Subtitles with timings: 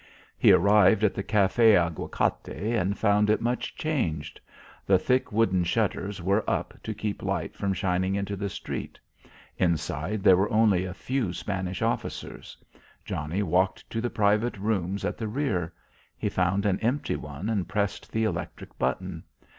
[0.35, 4.41] He arrived at the Café Aguacate and found it much changed.
[4.83, 8.99] The thick wooden shutters were up to keep light from shining into the street.
[9.59, 12.57] Inside, there were only a few Spanish officers.
[13.05, 15.71] Johnnie walked to the private rooms at the rear.
[16.17, 19.23] He found an empty one and pressed the electric button.